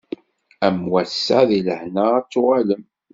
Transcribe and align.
Am 0.67 0.77
wass-a 0.91 1.39
di 1.49 1.59
lehna 1.67 2.05
ad 2.17 2.25
d-tuɣalem. 2.27 2.83